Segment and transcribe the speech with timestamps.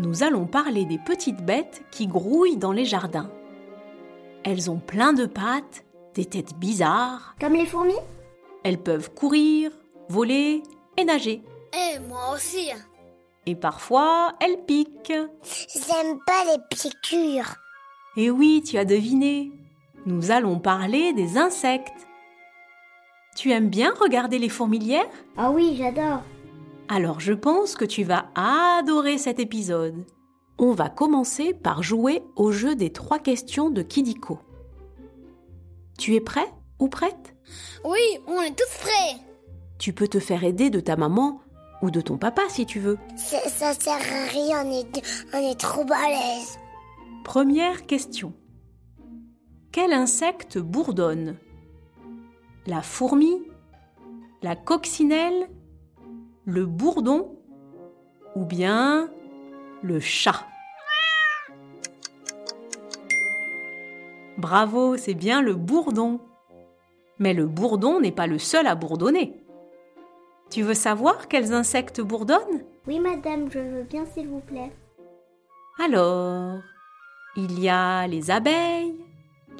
[0.00, 3.30] nous allons parler des petites bêtes qui grouillent dans les jardins.
[4.44, 7.34] Elles ont plein de pattes, des têtes bizarres.
[7.38, 7.92] Comme les fourmis?
[8.64, 9.70] Elles peuvent courir,
[10.08, 10.62] voler
[10.96, 11.42] et nager.
[11.74, 12.70] Et moi aussi.
[13.46, 15.12] Et parfois, elles piquent.
[15.12, 17.56] J'aime pas les piqûres.
[18.16, 19.52] Et oui, tu as deviné.
[20.06, 22.06] Nous allons parler des insectes.
[23.36, 25.08] Tu aimes bien regarder les fourmilières?
[25.36, 26.22] Ah oui, j'adore.
[26.92, 30.04] Alors je pense que tu vas adorer cet épisode.
[30.58, 34.40] On va commencer par jouer au jeu des trois questions de Kidiko.
[35.98, 37.36] Tu es prêt ou prête?
[37.84, 39.24] Oui, on est tous prêts.
[39.78, 41.40] Tu peux te faire aider de ta maman
[41.80, 42.98] ou de ton papa si tu veux.
[43.16, 46.58] Ça, ça sert à rien, on est, on est trop balèze.
[47.22, 48.32] Première question.
[49.70, 51.36] Quel insecte bourdonne?
[52.66, 53.42] La fourmi?
[54.42, 55.48] La coccinelle?
[56.52, 57.38] Le bourdon
[58.34, 59.08] Ou bien
[59.82, 60.48] le chat
[64.36, 66.18] Bravo, c'est bien le bourdon.
[67.20, 69.44] Mais le bourdon n'est pas le seul à bourdonner.
[70.50, 72.64] Tu veux savoir quels insectes bourdonnent?
[72.88, 74.72] Oui, madame, je veux bien, s'il vous plaît.
[75.78, 76.58] Alors,
[77.36, 78.96] il y a les abeilles,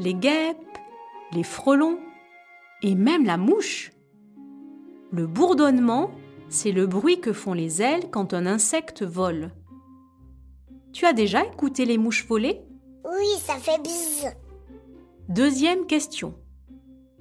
[0.01, 0.57] les guêpes,
[1.31, 2.01] les frelons
[2.83, 3.93] et même la mouche.
[5.13, 6.11] Le bourdonnement,
[6.51, 9.53] c'est le bruit que font les ailes quand un insecte vole.
[10.93, 12.61] Tu as déjà écouté les mouches voler?
[13.05, 14.29] Oui, ça fait bise.
[15.29, 16.35] Deuxième question.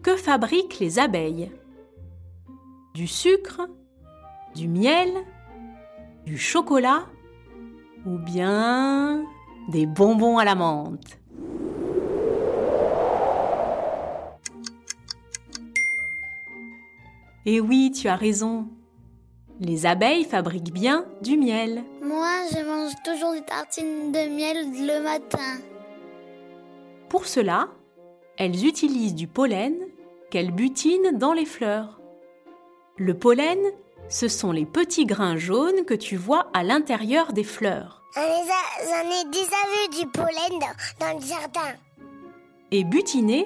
[0.02, 1.52] Que fabriquent les abeilles?
[2.96, 3.70] Du sucre
[4.56, 5.10] Du miel
[6.26, 7.06] Du chocolat
[8.08, 9.24] Ou bien
[9.70, 11.20] des bonbons à la menthe?
[17.46, 18.68] Et oui, tu as raison.
[19.62, 21.84] Les abeilles fabriquent bien du miel.
[22.02, 25.60] Moi, je mange toujours des tartines de miel le matin.
[27.10, 27.68] Pour cela,
[28.38, 29.76] elles utilisent du pollen
[30.32, 32.00] qu'elles butinent dans les fleurs.
[32.96, 33.60] Le pollen,
[34.08, 38.04] ce sont les petits grains jaunes que tu vois à l'intérieur des fleurs.
[38.16, 38.46] J'en ai,
[38.86, 41.76] j'en ai déjà vu du pollen dans, dans le jardin.
[42.72, 43.46] Et butiner,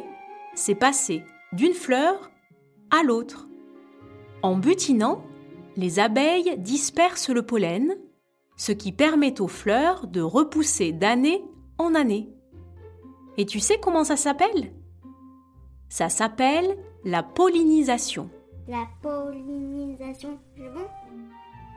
[0.53, 2.29] c'est passer d'une fleur
[2.91, 3.47] à l'autre.
[4.43, 5.23] En butinant,
[5.75, 7.95] les abeilles dispersent le pollen,
[8.57, 11.43] ce qui permet aux fleurs de repousser d'année
[11.77, 12.29] en année.
[13.37, 14.73] Et tu sais comment ça s'appelle?
[15.89, 18.29] Ça s'appelle la pollinisation.
[18.67, 20.87] La pollinisation, c'est bon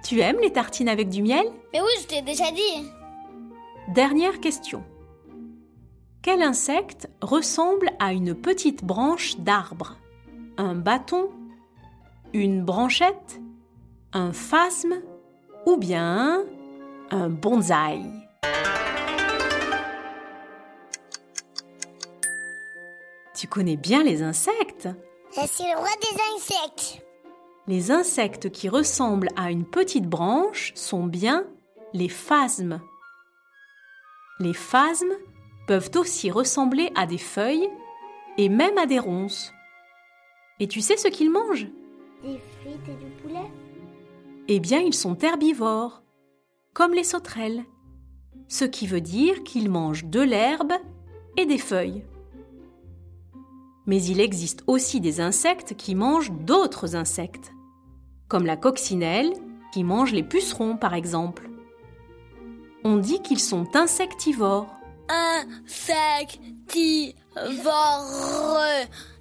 [0.04, 1.46] Tu aimes les tartines avec du miel?
[1.72, 2.88] Mais oui, je t'ai déjà dit.
[3.88, 4.84] Dernière question.
[6.22, 9.96] Quel insecte ressemble à une petite branche d'arbre?
[10.56, 11.30] Un bâton?
[12.32, 13.40] Une branchette?
[14.12, 15.02] Un phasme
[15.66, 16.44] Ou bien
[17.10, 18.02] un bonsaï
[23.34, 24.88] Tu connais bien les insectes?
[25.34, 27.02] Je suis le roi des insectes.
[27.66, 31.44] Les insectes qui ressemblent à une petite branche sont bien
[31.92, 32.80] les phasmes.
[34.38, 35.12] Les phasmes
[35.66, 37.68] peuvent aussi ressembler à des feuilles
[38.38, 39.52] et même à des ronces.
[40.60, 41.66] Et tu sais ce qu'ils mangent?
[42.22, 43.50] Des frites et du poulet
[44.48, 46.02] Eh bien, ils sont herbivores,
[46.72, 47.64] comme les sauterelles.
[48.48, 50.72] Ce qui veut dire qu'ils mangent de l'herbe
[51.36, 52.04] et des feuilles.
[53.86, 57.52] Mais il existe aussi des insectes qui mangent d'autres insectes,
[58.28, 59.32] comme la coccinelle
[59.72, 61.48] qui mange les pucerons par exemple.
[62.84, 64.72] On dit qu'ils sont insectivores.
[65.08, 67.14] Insectivore.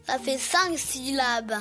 [0.04, 1.56] Ça fait cinq syllabes.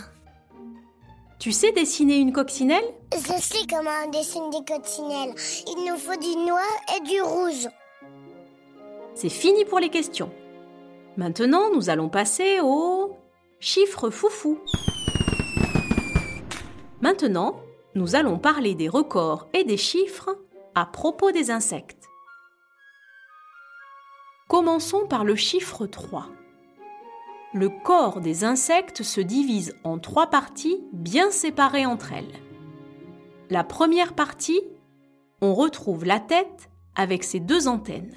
[1.44, 2.87] Tu sais dessiner une coccinelle?
[3.12, 5.35] Je sais comment on dessine des coccinelles.
[5.67, 6.64] Il nous faut du noir
[6.96, 7.69] et du rouge.
[9.14, 10.32] C'est fini pour les questions.
[11.19, 13.19] Maintenant, nous allons passer au
[13.61, 14.58] chiffre foufou.
[17.02, 17.61] Maintenant,
[17.94, 20.38] nous allons parler des records et des chiffres
[20.75, 22.08] à propos des insectes.
[24.49, 26.26] Commençons par le chiffre 3.
[27.56, 32.35] Le corps des insectes se divise en trois parties bien séparées entre elles.
[33.49, 34.61] La première partie,
[35.41, 38.12] on retrouve la tête avec ses deux antennes.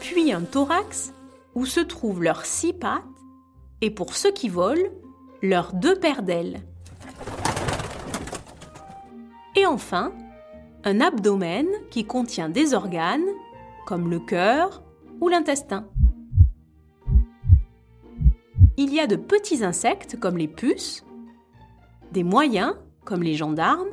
[0.00, 1.14] Puis un thorax
[1.54, 3.04] où se trouvent leurs six pattes
[3.80, 4.90] et pour ceux qui volent,
[5.40, 6.62] leurs deux paires d'ailes.
[9.54, 10.12] Et enfin,
[10.82, 13.22] un abdomen qui contient des organes
[13.86, 14.82] comme le cœur
[15.20, 15.86] ou l'intestin.
[18.78, 21.04] Il y a de petits insectes comme les puces,
[22.10, 22.74] des moyens
[23.04, 23.90] comme les gendarmes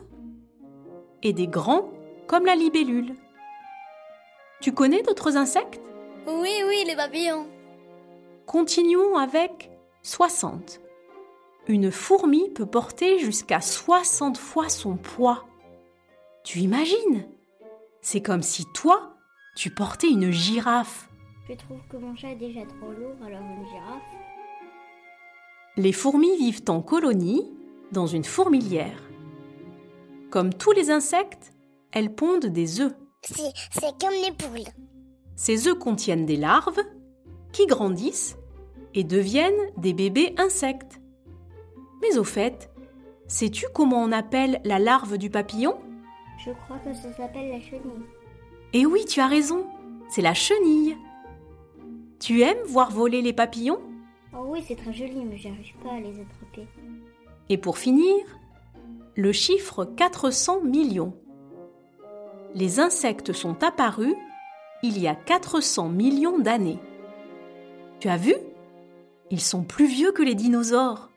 [1.21, 1.91] et des grands
[2.27, 3.15] comme la libellule.
[4.61, 5.81] Tu connais d'autres insectes?
[6.27, 7.47] Oui, oui, les papillons.
[8.45, 9.69] Continuons avec
[10.03, 10.79] 60.
[11.67, 15.45] Une fourmi peut porter jusqu'à 60 fois son poids.
[16.43, 17.27] Tu imagines?
[18.01, 19.17] C'est comme si toi,
[19.57, 21.09] tu portais une girafe.
[21.49, 24.28] Je trouve que mon chat est déjà trop lourd, alors une girafe?
[25.77, 27.49] Les fourmis vivent en colonie
[27.91, 29.01] dans une fourmilière.
[30.29, 31.53] Comme tous les insectes,
[31.91, 32.93] elles pondent des œufs.
[33.23, 34.71] C'est comme les poules.
[35.35, 36.79] Ces œufs contiennent des larves
[37.51, 38.37] qui grandissent
[38.93, 40.99] et deviennent des bébés insectes.
[42.01, 42.69] Mais au fait,
[43.27, 45.77] sais-tu comment on appelle la larve du papillon?
[46.45, 48.05] Je crois que ça s'appelle la chenille.
[48.73, 49.65] Eh oui, tu as raison,
[50.09, 50.97] c'est la chenille.
[52.19, 53.79] Tu aimes voir voler les papillons?
[54.33, 56.67] Oh oui, c'est très joli, mais j'arrive pas à les attraper.
[57.49, 58.15] Et pour finir,
[59.15, 61.13] le chiffre 400 millions.
[62.53, 64.15] Les insectes sont apparus
[64.81, 66.79] il y a 400 millions d'années.
[67.99, 68.35] Tu as vu?
[69.29, 71.09] Ils sont plus vieux que les dinosaures.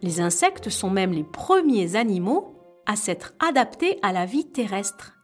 [0.00, 2.54] Les insectes sont même les premiers animaux
[2.86, 5.14] à s'être adaptés à la vie terrestre.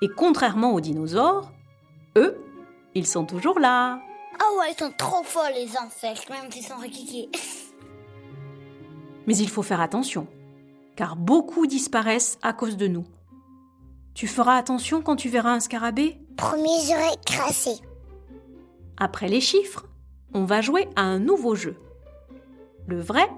[0.00, 1.52] Et contrairement aux dinosaures,
[2.16, 2.43] eux,
[2.94, 4.00] ils sont toujours là.
[4.38, 7.28] Ah ouais, ils sont trop forts les insectes, même s'ils sont riquiqués.
[9.26, 10.26] Mais il faut faire attention,
[10.96, 13.04] car beaucoup disparaissent à cause de nous.
[14.14, 16.18] Tu feras attention quand tu verras un scarabée?
[16.36, 17.80] Promis, j'aurais crassé.
[18.96, 19.86] Après les chiffres,
[20.34, 21.76] on va jouer à un nouveau jeu.
[22.86, 23.28] Le vrai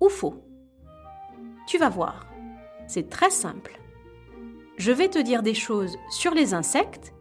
[0.00, 0.44] ou faux?
[1.66, 2.26] Tu vas voir,
[2.86, 3.80] c'est très simple.
[4.76, 7.14] Je vais te dire des choses sur les insectes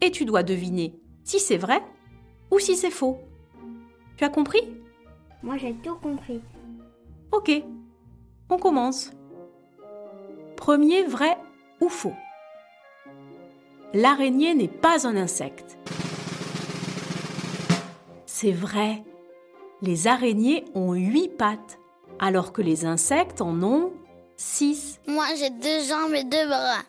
[0.00, 1.82] et tu dois deviner si c'est vrai
[2.50, 3.18] ou si c'est faux.
[4.16, 4.62] Tu as compris?
[5.42, 6.40] Moi, j'ai tout compris.
[7.32, 7.50] Ok,
[8.48, 9.10] on commence.
[10.56, 11.38] Premier vrai
[11.80, 12.14] ou faux?
[13.94, 15.78] L'araignée n'est pas un insecte.
[18.26, 19.02] C'est vrai.
[19.82, 21.78] Les araignées ont huit pattes,
[22.18, 23.92] alors que les insectes en ont
[24.36, 25.00] six.
[25.06, 26.80] Moi, j'ai deux jambes et deux bras.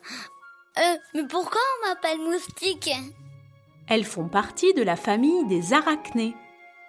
[0.77, 2.89] Euh, mais pourquoi on m'appelle moustique?
[3.87, 6.35] Elles font partie de la famille des arachnées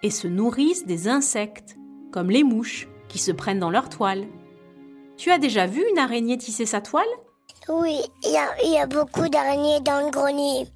[0.02, 1.76] et se nourrissent des insectes,
[2.12, 4.26] comme les mouches qui se prennent dans leur toile.
[5.16, 7.04] Tu as déjà vu une araignée tisser sa toile?
[7.68, 10.66] Oui, il y a, il y a beaucoup d'araignées dans le grenier.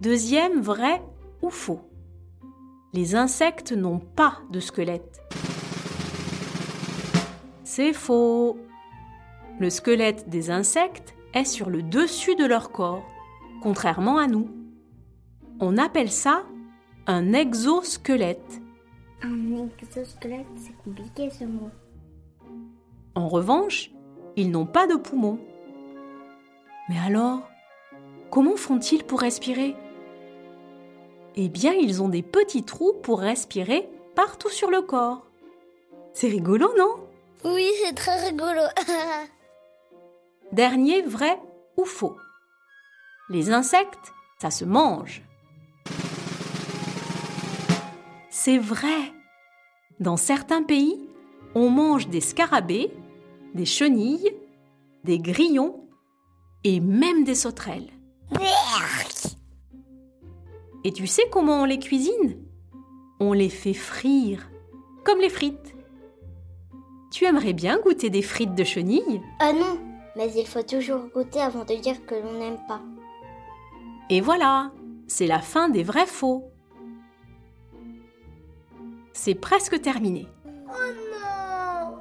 [0.00, 1.02] Deuxième vrai
[1.42, 1.80] ou faux?
[2.92, 5.20] Les insectes n'ont pas de squelette.
[7.64, 8.58] C'est faux.
[9.58, 13.02] Le squelette des insectes est sur le dessus de leur corps,
[13.62, 14.48] contrairement à nous.
[15.60, 16.42] On appelle ça
[17.06, 18.60] un exosquelette.
[19.22, 21.70] Un exosquelette, c'est compliqué ce mot.
[23.14, 23.90] En revanche,
[24.36, 25.38] ils n'ont pas de poumons.
[26.88, 27.48] Mais alors,
[28.30, 29.76] comment font-ils pour respirer?
[31.36, 35.26] Eh bien, ils ont des petits trous pour respirer partout sur le corps.
[36.12, 36.96] C'est rigolo, non?
[37.44, 38.60] Oui, c'est très rigolo.
[40.52, 41.40] Dernier vrai
[41.76, 42.16] ou faux
[43.30, 45.22] Les insectes, ça se mange.
[48.36, 49.12] C'est vrai.
[50.00, 51.08] Dans certains pays,
[51.54, 52.90] on mange des scarabées,
[53.54, 54.34] des chenilles,
[55.04, 55.88] des grillons
[56.64, 57.90] et même des sauterelles.
[60.82, 62.44] Et tu sais comment on les cuisine?
[63.20, 64.50] On les fait frire,
[65.04, 65.76] comme les frites.
[67.12, 69.22] Tu aimerais bien goûter des frites de chenilles?
[69.38, 69.78] Ah non,
[70.16, 72.82] mais il faut toujours goûter avant de dire que l'on n'aime pas.
[74.10, 74.72] Et voilà,
[75.06, 76.50] c'est la fin des vrais faux.
[79.24, 80.28] C'est presque terminé.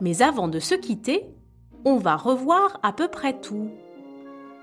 [0.01, 1.25] Mais avant de se quitter,
[1.85, 3.71] on va revoir à peu près tout.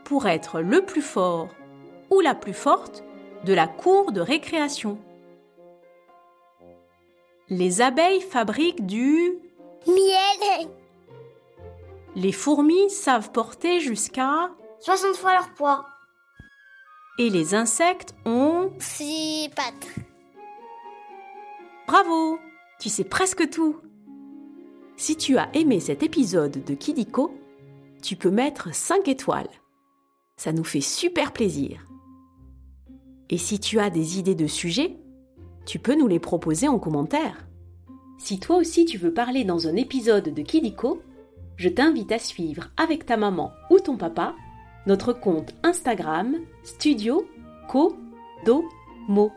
[0.05, 1.49] Pour être le plus fort
[2.11, 3.03] ou la plus forte
[3.47, 4.99] de la cour de récréation.
[7.49, 9.39] Les abeilles fabriquent du...
[9.87, 10.69] Miel.
[12.15, 14.51] Les fourmis savent porter jusqu'à...
[14.81, 15.87] 60 fois leur poids.
[17.19, 18.71] Et les insectes ont...
[18.81, 20.05] Six pattes.
[21.87, 22.39] Bravo
[22.81, 23.77] Tu sais presque tout
[24.97, 27.31] Si tu as aimé cet épisode de Kidiko,
[28.03, 29.51] tu peux mettre 5 étoiles.
[30.39, 31.85] Ça nous fait super plaisir.
[33.29, 34.97] Et si tu as des idées de sujets,
[35.67, 37.47] tu peux nous les proposer en commentaire.
[38.17, 41.03] Si toi aussi tu veux parler dans un épisode de Kidiko,
[41.57, 44.35] je t'invite à suivre avec ta maman ou ton papa
[44.87, 47.29] notre compte Instagram Studio
[47.69, 47.95] Co
[48.47, 48.65] Do
[49.07, 49.31] Mo.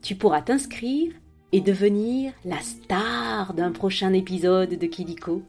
[0.00, 1.12] Tu pourras t'inscrire
[1.56, 5.40] et devenir la star d'un prochain épisode de Kidiko.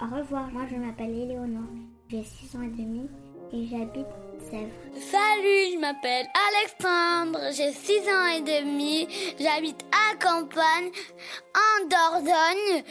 [0.00, 1.70] Au revoir, moi je m'appelle Éléonore,
[2.10, 3.08] j'ai 6 ans et demi
[3.52, 4.08] et j'habite
[4.50, 4.72] Sèvres.
[4.94, 9.06] Salut, je m'appelle Alexandre, j'ai 6 ans et demi,
[9.38, 10.90] j'habite à campagne,
[11.54, 12.82] en Dordogne.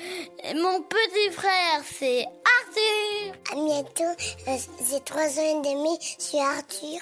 [0.46, 3.34] Et mon petit frère, c'est Arthur.
[3.52, 4.16] À bientôt,
[4.48, 4.56] euh,
[4.90, 7.02] j'ai 3 ans et demi, je suis Arthur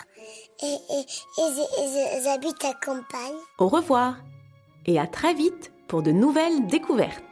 [0.64, 1.06] et, et,
[1.38, 3.38] et j'habite à campagne.
[3.60, 4.16] Au revoir
[4.86, 7.29] et à très vite pour de nouvelles découvertes.